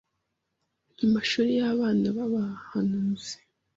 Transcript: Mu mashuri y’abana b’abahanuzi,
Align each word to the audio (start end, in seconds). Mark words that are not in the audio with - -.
Mu 0.97 1.07
mashuri 1.15 1.51
y’abana 1.59 2.05
b’abahanuzi, 2.15 3.35